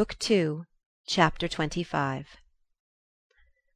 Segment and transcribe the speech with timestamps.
[0.00, 0.64] Book Two,
[1.06, 2.24] Chapter XXV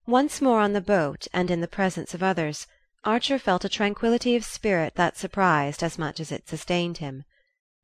[0.06, 2.66] Once more on the boat and in the presence of others,
[3.04, 7.24] Archer felt a tranquillity of spirit that surprised as much as it sustained him.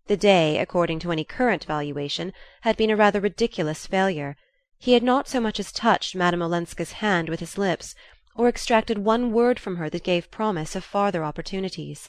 [0.07, 2.33] The day, according to any current valuation,
[2.63, 4.37] had been a rather ridiculous failure.
[4.79, 7.95] He had not so much as touched Madame Olenska's hand with his lips,
[8.35, 12.09] or extracted one word from her that gave promise of farther opportunities.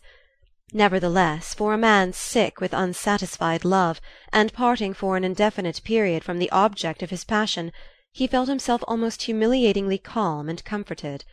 [0.73, 3.99] Nevertheless, for a man sick with unsatisfied love,
[4.31, 7.73] and parting for an indefinite period from the object of his passion,
[8.13, 11.25] he felt himself almost humiliatingly calm and comforted.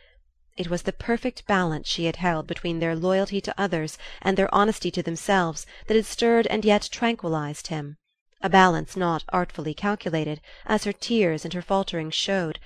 [0.57, 4.53] It was the perfect balance she had held between their loyalty to others and their
[4.53, 7.97] honesty to themselves that had stirred and yet tranquillized him
[8.41, 12.59] a balance not artfully calculated, as her tears and her falterings showed,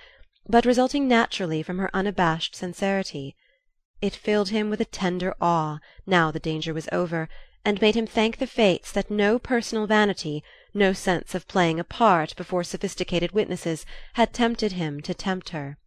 [0.48, 3.36] but resulting naturally from her unabashed sincerity.
[4.02, 7.28] It filled him with a tender awe, now the danger was over,
[7.64, 10.42] and made him thank the fates that no personal vanity,
[10.74, 15.78] no sense of playing a part before sophisticated witnesses, had tempted him to tempt her.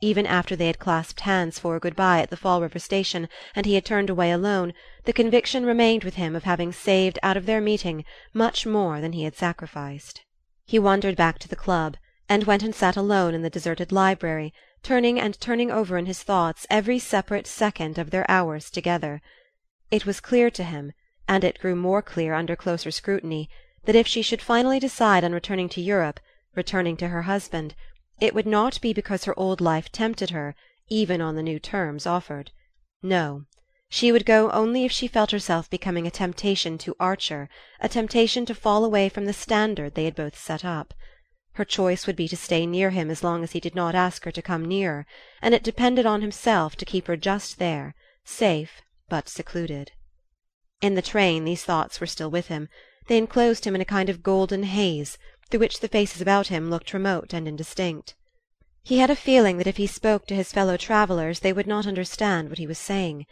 [0.00, 3.28] Even after they had clasped hands for a good bye at the Fall River station,
[3.56, 4.72] and he had turned away alone,
[5.04, 9.14] the conviction remained with him of having saved out of their meeting much more than
[9.14, 10.22] he had sacrificed.
[10.64, 11.96] He wandered back to the club,
[12.28, 16.22] and went and sat alone in the deserted library turning and turning over in his
[16.22, 19.20] thoughts every separate second of their hours together.
[19.90, 20.92] It was clear to him,
[21.26, 23.48] and it grew more clear under closer scrutiny,
[23.84, 26.20] that if she should finally decide on returning to Europe,
[26.54, 27.74] returning to her husband,
[28.20, 30.54] it would not be because her old life tempted her,
[30.88, 32.50] even on the new terms offered.
[33.02, 33.44] No,
[33.88, 37.48] she would go only if she felt herself becoming a temptation to Archer,
[37.80, 40.92] a temptation to fall away from the standard they had both set up.
[41.54, 44.22] Her choice would be to stay near him as long as he did not ask
[44.24, 45.06] her to come nearer,
[45.40, 49.92] and it depended on himself to keep her just there, safe but secluded.
[50.82, 52.68] In the train these thoughts were still with him;
[53.06, 55.16] they enclosed him in a kind of golden haze,
[55.48, 58.14] through which the faces about him looked remote and indistinct.
[58.82, 61.86] He had a feeling that if he spoke to his fellow travellers they would not
[61.86, 63.24] understand what he was saying.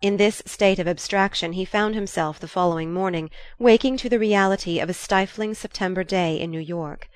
[0.00, 4.78] In this state of abstraction he found himself the following morning waking to the reality
[4.78, 7.10] of a stifling September day in New York.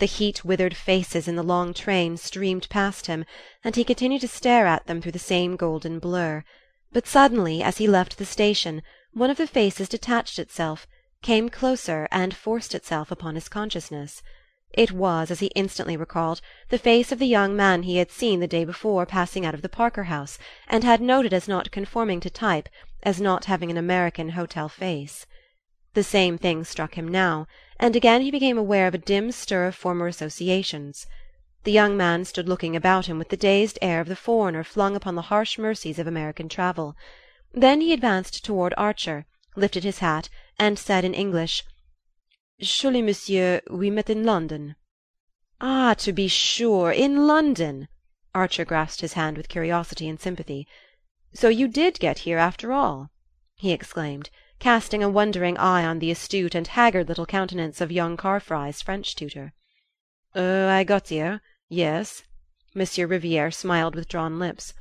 [0.00, 3.26] The heat withered faces in the long train streamed past him,
[3.62, 6.42] and he continued to stare at them through the same golden blur;
[6.90, 8.80] but suddenly, as he left the station,
[9.12, 10.86] one of the faces detached itself,
[11.20, 14.22] came closer and forced itself upon his consciousness.
[14.72, 16.40] It was, as he instantly recalled,
[16.70, 19.60] the face of the young man he had seen the day before passing out of
[19.60, 22.70] the Parker house, and had noted as not conforming to type,
[23.02, 25.26] as not having an American hotel face.
[25.94, 27.48] The same thing struck him now,
[27.80, 31.04] and again he became aware of a dim stir of former associations.
[31.64, 34.94] The young man stood looking about him with the dazed air of the foreigner flung
[34.94, 36.94] upon the harsh mercies of American travel.
[37.52, 40.28] Then he advanced toward Archer, lifted his hat,
[40.60, 41.64] and said in English:
[42.60, 44.76] "Surely, monsieur, we met in London."
[45.60, 47.88] "Ah, to be sure in London!"
[48.32, 50.68] Archer grasped his hand with curiosity and sympathy.
[51.34, 53.10] "So you did get here, after all?"
[53.56, 58.14] he exclaimed casting a wondering eye on the astute and haggard little countenance of young
[58.14, 59.54] Carfry's French tutor.
[60.34, 61.40] "Oh, I got here,
[61.70, 62.22] yes."
[62.74, 64.74] Monsieur Riviere smiled with drawn lips.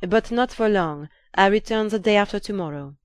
[0.00, 1.08] "But not for long.
[1.34, 2.96] I return the day after to morrow."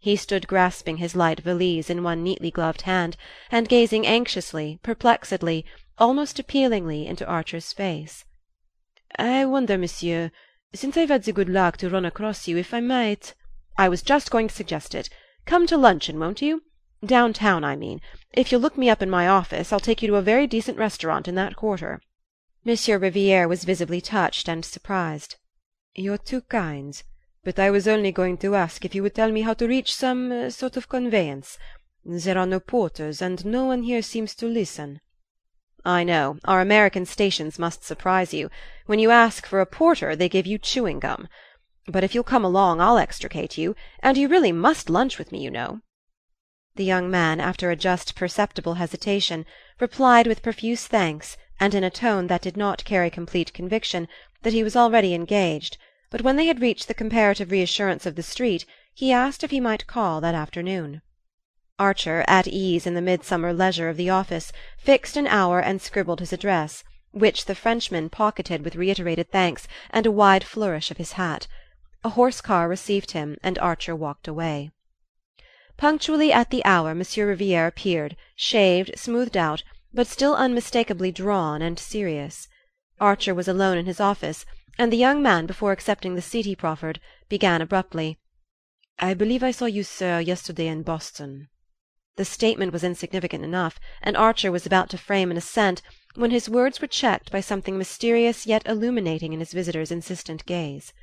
[0.00, 3.18] He stood grasping his light valise in one neatly gloved hand,
[3.50, 5.66] and gazing anxiously, perplexedly,
[5.98, 8.24] almost appealingly, into Archer's face.
[9.18, 10.30] "I wonder, monsieur,
[10.72, 13.34] since I've had the good luck to run across you, if I might
[13.76, 15.10] "I was just going to suggest it.
[15.46, 16.62] Come to luncheon, won't you?
[17.04, 18.00] Downtown, I mean.
[18.32, 20.78] If you'll look me up in my office, I'll take you to a very decent
[20.78, 22.00] restaurant in that quarter."
[22.64, 25.36] Monsieur Riviere was visibly touched and surprised.
[25.94, 27.02] "You're too kind.
[27.42, 29.94] But I was only going to ask if you would tell me how to reach
[29.94, 31.58] some uh, sort of conveyance.
[32.04, 35.00] There are no porters, and no one here seems to listen."
[35.84, 36.38] "I know.
[36.44, 38.50] Our American stations must surprise you.
[38.84, 41.28] When you ask for a porter they give you chewing gum.
[41.88, 45.42] But if you'll come along I'll extricate you, and you really must lunch with me,
[45.42, 45.80] you know."
[46.76, 49.44] The young man, after a just perceptible hesitation,
[49.80, 54.08] replied with profuse thanks and in a tone that did not carry complete conviction
[54.42, 55.78] that he was already engaged;
[56.10, 59.58] but when they had reached the comparative reassurance of the street he asked if he
[59.58, 61.00] might call that afternoon.
[61.78, 66.20] Archer, at ease in the midsummer leisure of the office, fixed an hour and scribbled
[66.20, 71.12] his address, which the Frenchman pocketed with reiterated thanks and a wide flourish of his
[71.12, 71.48] hat.
[72.02, 74.70] A horse car received him, and Archer walked away.
[75.76, 79.62] Punctually at the hour Monsieur Riviere appeared, shaved, smoothed out,
[79.92, 82.48] but still unmistakably drawn and serious.
[82.98, 84.46] Archer was alone in his office,
[84.78, 88.18] and the young man, before accepting the seat he proffered, began abruptly:
[88.98, 91.50] "I believe I saw you, sir, yesterday in Boston."
[92.16, 95.82] The statement was insignificant enough, and Archer was about to frame an assent
[96.14, 100.94] when his words were checked by something mysterious yet illuminating in his visitor's insistent gaze.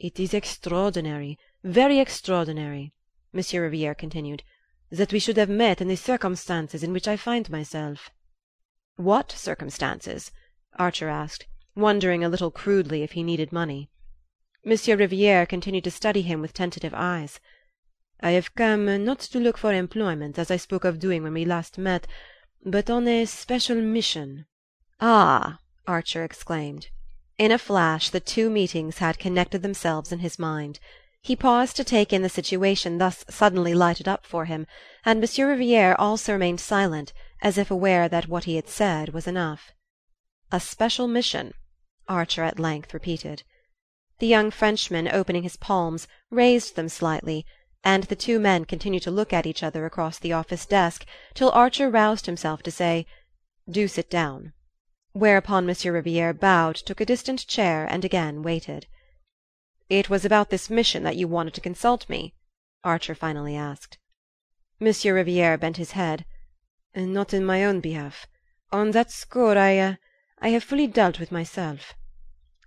[0.00, 2.92] "It is extraordinary, very extraordinary,"
[3.32, 4.44] Monsieur Riviere continued,
[4.90, 8.08] "that we should have met in the circumstances in which I find myself."
[8.94, 10.30] "What circumstances?"
[10.78, 13.90] Archer asked, wondering a little crudely if he needed money.
[14.64, 17.40] Monsieur Riviere continued to study him with tentative eyes.
[18.20, 21.44] "I have come, not to look for employment, as I spoke of doing when we
[21.44, 22.06] last met,
[22.64, 24.46] but on a special mission."
[25.00, 25.58] "Ah!"
[25.88, 26.86] Archer exclaimed.
[27.38, 30.80] In a flash the two meetings had connected themselves in his mind.
[31.22, 34.66] He paused to take in the situation thus suddenly lighted up for him,
[35.04, 39.28] and Monsieur Riviere also remained silent, as if aware that what he had said was
[39.28, 39.70] enough.
[40.50, 41.54] "A special mission,"
[42.08, 43.44] Archer at length repeated.
[44.18, 47.46] The young Frenchman, opening his palms, raised them slightly
[47.84, 51.52] and the two men continued to look at each other across the office desk till
[51.52, 53.06] Archer roused himself to say,
[53.70, 54.54] "Do sit down."
[55.12, 58.86] Whereupon Monsieur Riviere bowed, took a distant chair, and again waited.
[59.88, 62.34] "It was about this mission that you wanted to consult me?"
[62.84, 63.96] Archer finally asked.
[64.78, 66.26] Monsieur Riviere bent his head.
[66.94, 68.26] "Not in my own behalf.
[68.70, 69.94] On that score I uh,
[70.40, 71.94] I have fully dealt with myself.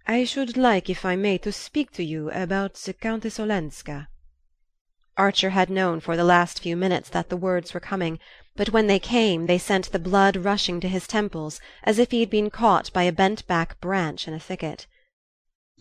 [0.08, 4.10] I should like, if I may, to speak to you about the Countess Olenska."
[5.18, 8.18] Archer had known for the last few minutes that the words were coming,
[8.56, 12.22] but when they came they sent the blood rushing to his temples as if he
[12.22, 14.88] had been caught by a bent back branch in a thicket.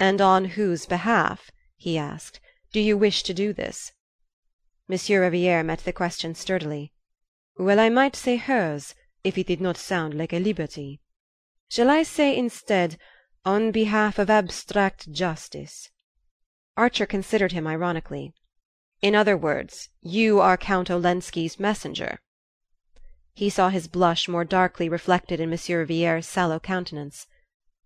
[0.01, 2.41] "And on whose behalf," he asked,
[2.73, 3.93] "do you wish to do this?"
[4.89, 6.93] Monsieur Riviere met the question sturdily.
[7.57, 11.01] "Well, I might say hers, if it did not sound like a liberty.
[11.69, 12.99] Shall I say instead,
[13.45, 15.89] on behalf of abstract justice?"
[16.77, 18.35] Archer considered him ironically.
[19.03, 22.21] In other words, you are Count Olenski's messenger."
[23.33, 27.27] He saw his blush more darkly reflected in Monsieur Riviere's sallow countenance.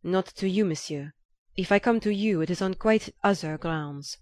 [0.02, 1.12] "Not to you, monsieur.
[1.56, 4.18] If I come to you, it is on quite other grounds."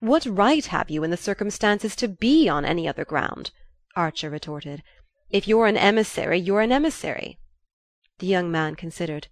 [0.00, 3.52] "What right have you, in the circumstances, to be on any other ground?"
[3.94, 4.82] Archer retorted.
[5.30, 7.38] "If you're an emissary, you're an emissary."
[8.18, 9.28] The young man considered.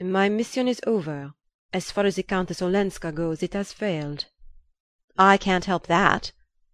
[0.00, 1.34] "My mission is over.
[1.72, 4.26] As far as the Countess Olenska goes, it has failed."
[5.20, 6.30] "I can't help that,"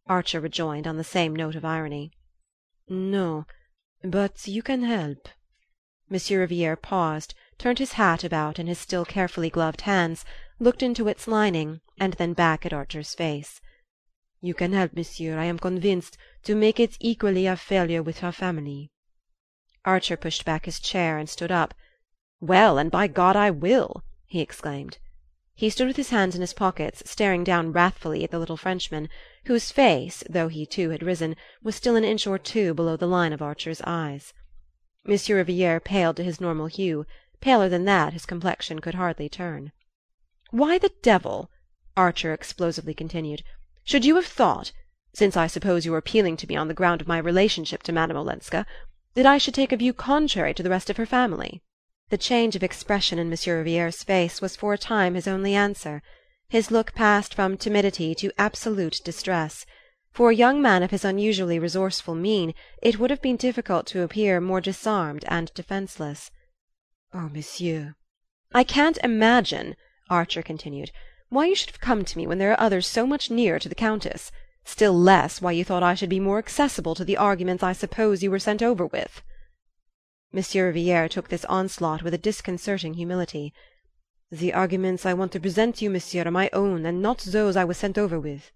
[0.07, 2.13] Archer rejoined on the same note of irony.
[2.87, 3.47] "No;
[4.03, 5.31] but you can help."
[6.11, 10.27] Monsieur Riviere paused, turned his hat about in his still carefully gloved hands,
[10.59, 13.63] looked into its lining, and then back at Archer's face.
[14.43, 18.31] "You can help, monsieur, I am convinced, to make it equally a failure with her
[18.31, 18.91] family."
[19.87, 21.73] Archer pushed back his chair and stood up.
[22.41, 24.99] "Well, and by God I will!" he exclaimed.
[25.57, 29.09] He stood with his hands in his pockets, staring down wrathfully at the little Frenchman,
[29.45, 33.07] whose face, though he too had risen, was still an inch or two below the
[33.07, 34.35] line of Archer's eyes.
[35.05, 37.07] Monsieur Riviere paled to his normal hue;
[37.41, 39.71] paler than that his complexion could hardly turn.
[40.51, 41.53] "Why the devil,"
[41.97, 43.45] Archer explosively continued,
[43.85, 44.73] "should you have thought
[45.13, 47.93] since I suppose you are appealing to me on the ground of my relationship to
[47.93, 48.67] Madame Olenska
[49.15, 51.63] that I should take a view contrary to the rest of her family?"
[52.11, 56.03] The change of expression in Monsieur Riviere's face was for a time his only answer.
[56.51, 59.65] His look passed from timidity to absolute distress.
[60.13, 62.53] For a young man of his unusually resourceful mien
[62.83, 66.31] it would have been difficult to appear more disarmed and defenceless.
[67.15, 67.95] "Oh, monsieur
[68.53, 69.75] "I can't imagine,"
[70.11, 70.93] Archer continued,
[71.31, 73.69] "why you should have come to me when there are others so much nearer to
[73.71, 74.31] the Countess;
[74.63, 78.23] still less why you thought I should be more accessible to the arguments I suppose
[78.23, 79.23] you were sent over with.
[80.35, 83.55] Monsieur Riviere took this onslaught with a disconcerting humility.
[84.33, 87.55] "The arguments I want to present to you, monsieur, are my own, and not those
[87.55, 88.51] I was sent over with."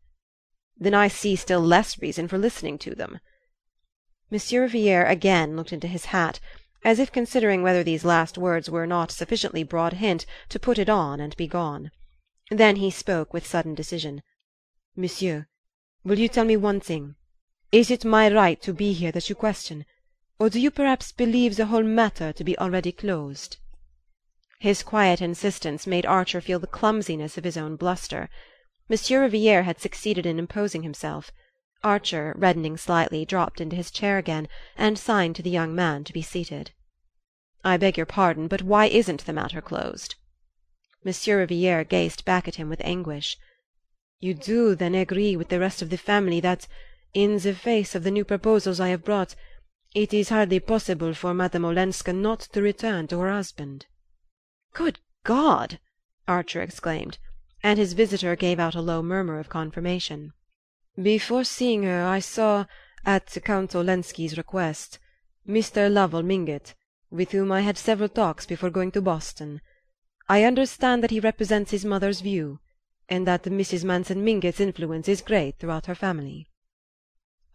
[0.76, 3.20] "Then I see still less reason for listening to them."
[4.28, 6.40] Monsieur Riviere again looked into his hat,
[6.84, 10.88] as if considering whether these last words were not sufficiently broad hint to put it
[10.88, 11.92] on and be gone.
[12.50, 14.24] Then he spoke with sudden decision.
[14.96, 15.46] "Monsieur,
[16.02, 17.14] will you tell me one thing?
[17.70, 19.86] Is it my right to be here that you question?
[20.40, 23.56] Or do you perhaps believe the whole matter to be already closed?"
[24.60, 28.30] His quiet insistence made Archer feel the clumsiness of his own bluster.
[28.88, 31.32] Monsieur Riviere had succeeded in imposing himself.
[31.82, 36.12] Archer, reddening slightly, dropped into his chair again, and signed to the young man to
[36.12, 36.70] be seated.
[37.64, 40.14] "I beg your pardon, but why isn't the matter closed?"
[41.02, 43.36] Monsieur Riviere gazed back at him with anguish.
[44.20, 46.68] "You do, then, agree with the rest of the family that,
[47.12, 49.34] in the face of the new proposals I have brought
[49.94, 53.86] it is hardly possible for Madame Olenska not to return to her husband."
[54.74, 55.80] "Good God!"
[56.26, 57.16] Archer exclaimed,
[57.62, 60.34] and his visitor gave out a low murmur of confirmation.
[61.00, 62.66] "Before seeing her I saw
[63.06, 64.98] at Count Olenski's request,
[65.48, 65.90] Mr.
[65.90, 66.74] Lovell Mingott,
[67.10, 69.62] with whom I had several talks before going to Boston.
[70.28, 72.60] I understand that he represents his mother's view,
[73.08, 73.84] and that Mrs.
[73.84, 76.50] Manson Mingott's influence is great throughout her family."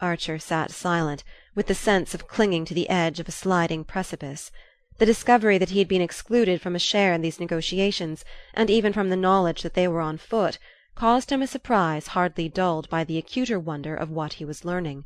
[0.04, 1.24] Archer sat silent,
[1.56, 4.52] with the sense of clinging to the edge of a sliding precipice.
[4.98, 8.92] The discovery that he had been excluded from a share in these negotiations, and even
[8.92, 10.60] from the knowledge that they were on foot,
[10.94, 15.06] caused him a surprise hardly dulled by the acuter wonder of what he was learning.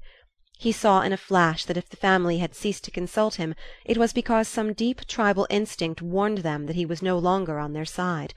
[0.57, 3.53] He saw in a flash that if the family had ceased to consult him
[3.85, 7.73] it was because some deep tribal instinct warned them that he was no longer on
[7.73, 8.33] their side;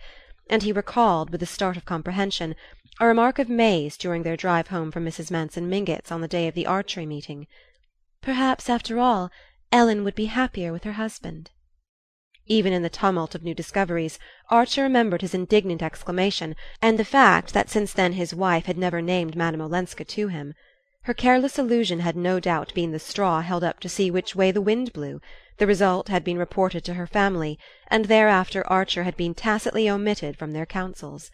[0.51, 2.55] and he recalled, with a start of comprehension,
[3.03, 5.31] a remark of May's during their drive home from Mrs.
[5.31, 7.47] Manson Mingott's on the day of the archery meeting:
[8.21, 9.31] "Perhaps, after all,
[9.73, 11.51] Ellen would be happier with her husband."
[12.45, 14.19] Even in the tumult of new discoveries
[14.51, 19.01] Archer remembered his indignant exclamation and the fact that since then his wife had never
[19.01, 20.53] named Madame Olenska to him.
[21.05, 24.51] Her careless allusion had no doubt been the straw held up to see which way
[24.51, 25.23] the wind blew;
[25.57, 30.37] the result had been reported to her family, and thereafter Archer had been tacitly omitted
[30.37, 31.31] from their councils.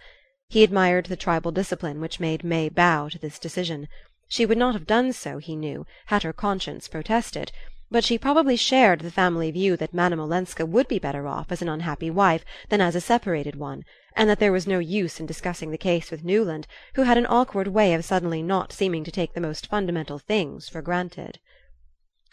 [0.48, 3.88] He admired the tribal discipline which made May bow to this decision.
[4.28, 7.52] She would not have done so, he knew, had her conscience protested
[7.88, 11.62] but she probably shared the family view that Madame Olenska would be better off as
[11.62, 13.84] an unhappy wife than as a separated one,
[14.16, 17.26] and that there was no use in discussing the case with Newland, who had an
[17.28, 21.38] awkward way of suddenly not seeming to take the most fundamental things for granted.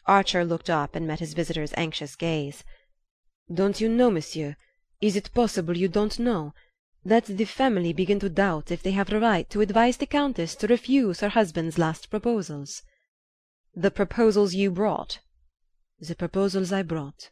[0.07, 2.63] Archer looked up and met his visitor's anxious gaze.
[3.53, 4.55] "Don't you know, monsieur
[5.01, 6.53] is it possible you don't know
[7.05, 10.55] that the family begin to doubt if they have the right to advise the Countess
[10.55, 12.81] to refuse her husband's last proposals?"
[13.75, 15.19] "The proposals you brought?"
[15.99, 17.29] the proposals I brought."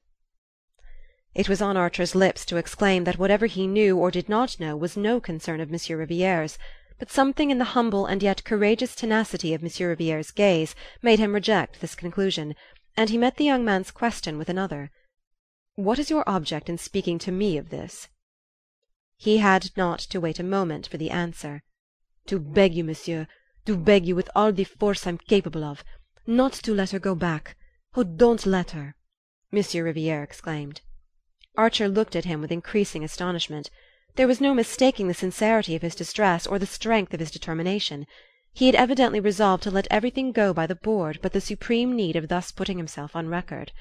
[1.33, 4.75] It was on Archer's lips to exclaim that whatever he knew or did not know
[4.75, 6.57] was no concern of Monsieur Riviere's;
[6.99, 11.33] but something in the humble and yet courageous tenacity of Monsieur Riviere's gaze made him
[11.33, 12.55] reject this conclusion,
[12.97, 14.91] and he met the young man's question with another.
[15.75, 18.09] "What is your object in speaking to me of this?"
[19.23, 21.61] He had not to wait a moment for the answer.
[22.25, 23.27] "To beg you, monsieur,
[23.67, 25.83] to beg you with all the force I'm capable of,
[26.25, 27.55] not to let her go back.
[27.93, 28.95] Oh, don't let her!"
[29.51, 30.81] Monsieur Riviere exclaimed.
[31.55, 33.69] Archer looked at him with increasing astonishment.
[34.15, 38.07] There was no mistaking the sincerity of his distress or the strength of his determination.
[38.53, 42.15] He had evidently resolved to let everything go by the board but the supreme need
[42.15, 43.71] of thus putting himself on record.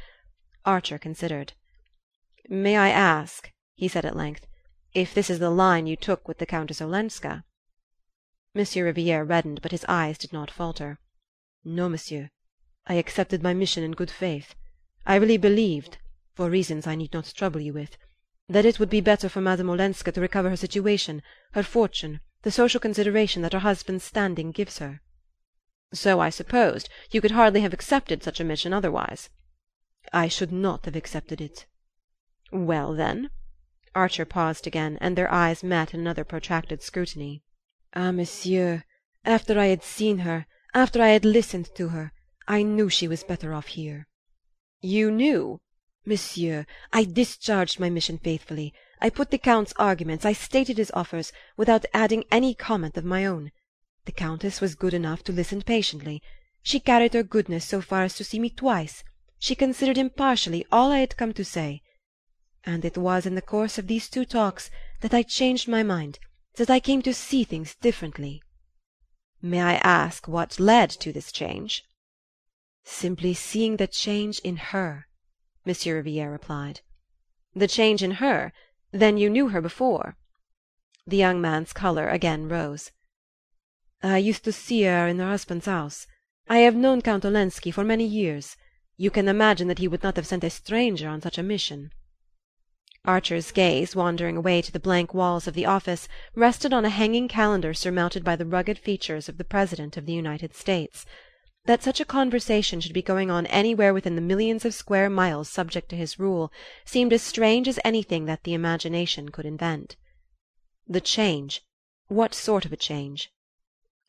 [0.67, 1.55] Archer considered.
[2.51, 4.47] "May I ask," he said at length,
[4.93, 7.45] "if this is the line you took with the Countess Olenska?"
[8.57, 10.99] Monsieur Riviere reddened, but his eyes did not falter.
[11.65, 12.29] "No, monsieur.
[12.89, 14.57] I accepted my mission in good faith.
[15.07, 15.99] I really believed,
[16.35, 17.97] for reasons I need not trouble you with,
[18.49, 22.51] that it would be better for Madame Olenska to recover her situation, her fortune, the
[22.51, 25.03] social consideration that her husband's standing gives her."
[25.95, 26.89] "So I supposed.
[27.13, 29.31] You could hardly have accepted such a mission otherwise."
[30.13, 31.67] "I should not have accepted it."
[32.51, 33.31] "Well, then?"
[33.93, 37.43] Archer paused again, and their eyes met in another protracted scrutiny.
[37.93, 38.85] "Ah, monsieur,
[39.25, 42.13] after I had seen her, after I had listened to her
[42.47, 44.07] I knew she was better off here."
[44.81, 45.59] "You knew?"
[46.07, 48.73] "Monsieur, I discharged my mission faithfully.
[49.01, 53.27] I put the Count's arguments, I stated his offers, without adding any comment of my
[53.27, 53.51] own.
[54.05, 56.23] The Countess was good enough to listen patiently.
[56.63, 59.03] She carried her goodness so far as to see me twice.
[59.41, 61.83] She considered impartially all I had come to say.
[62.65, 66.19] And it was in the course of these two talks that I changed my mind,
[66.57, 68.43] that I came to see things differently."
[69.41, 71.85] "May I ask what led to this change?"
[72.85, 75.09] "Simply seeing the change in her,"
[75.65, 76.83] Monsieur Riviere replied.
[77.55, 78.53] "The change in her?
[78.91, 80.19] Then you knew her before?"
[81.07, 82.93] The young man's colour again rose.
[84.03, 86.07] "I used to see her in her husband's house.
[86.47, 88.59] I have known Count Olenski for many years.
[88.99, 91.91] You can imagine that he would not have sent a stranger on such a mission."
[93.05, 97.29] Archer's gaze, wandering away to the blank walls of the office, rested on a hanging
[97.29, 101.07] calendar surmounted by the rugged features of the President of the United States.
[101.65, 105.49] That such a conversation should be going on anywhere within the millions of square miles
[105.49, 106.53] subject to his rule
[106.85, 109.97] seemed as strange as anything that the imagination could invent.
[110.87, 111.63] The change
[112.09, 113.31] what sort of a change?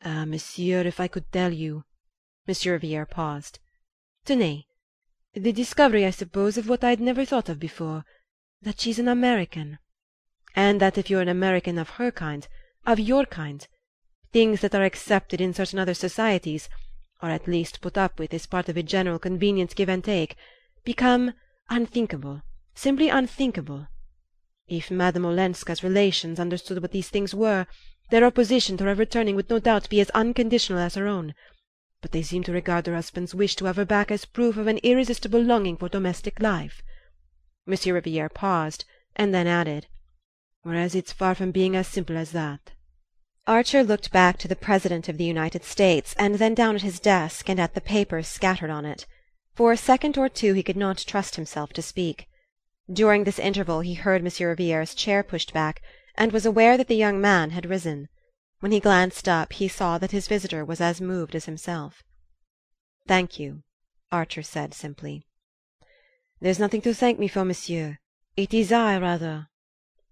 [0.04, 1.84] Ah, monsieur, if I could tell you
[2.46, 3.58] Monsieur Riviere paused.
[4.24, 4.64] Tenez
[5.34, 8.04] the discovery, I suppose, of what I'd never thought of before
[8.62, 9.78] that she's an American.
[10.54, 12.46] And that if you're an American of her kind,
[12.86, 13.66] of your kind,
[14.32, 16.68] things that are accepted in certain other societies
[17.22, 20.36] or at least put up with as part of a general convenient give and take,
[20.84, 21.32] become
[21.70, 22.42] unthinkable,
[22.74, 23.86] simply unthinkable.
[24.66, 27.66] If Madame Olenska's relations understood what these things were,
[28.10, 31.34] their opposition to her returning would no doubt be as unconditional as her own.
[32.02, 34.66] but they seem to regard their husband's wish to have her back as proof of
[34.66, 36.82] an irresistible longing for domestic life.
[37.66, 39.86] Monsieur Riviere paused, and then added,
[40.62, 42.72] Whereas it's far from being as simple as that.
[43.46, 47.00] Archer looked back to the President of the United States, and then down at his
[47.00, 49.06] desk and at the papers scattered on it.
[49.54, 52.28] For a second or two he could not trust himself to speak.
[52.92, 55.82] During this interval he heard Monsieur Riviere's chair pushed back,
[56.16, 58.08] and was aware that the young man had risen.
[58.60, 62.04] When he glanced up he saw that his visitor was as moved as himself.
[63.08, 63.62] "Thank you,"
[64.12, 65.26] Archer said simply.
[66.42, 67.98] "There's nothing to thank me for, monsieur.
[68.36, 69.46] It is I, rather."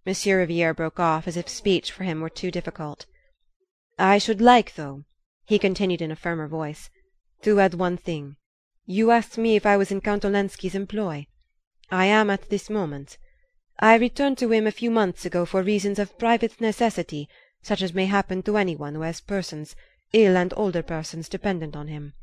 [0.06, 3.06] Monsieur Riviere broke off as if speech for him were too difficult.
[3.98, 5.02] "I should like, though,"
[5.46, 6.88] he continued in a firmer voice,
[7.42, 8.36] "to add one thing.
[8.86, 11.26] You asked me if I was in Count Olenski's employ.
[11.90, 13.18] I am at this moment.
[13.80, 17.28] I returned to him a few months ago for reasons of private necessity,
[17.60, 19.74] such as may happen to any one who has persons,
[20.12, 22.14] ill and older persons, dependent on him.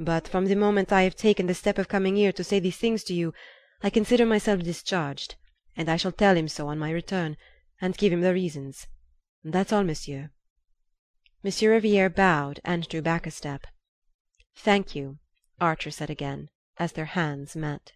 [0.00, 2.76] But from the moment I have taken the step of coming here to say these
[2.76, 3.34] things to you,
[3.82, 5.34] I consider myself discharged,
[5.76, 7.36] and I shall tell him so on my return,
[7.80, 8.86] and give him the reasons.
[9.42, 10.30] That's all, monsieur."
[11.42, 13.66] Monsieur Riviere bowed and drew back a step.
[14.54, 15.18] "Thank you,"
[15.60, 17.92] Archer said again, as their hands met.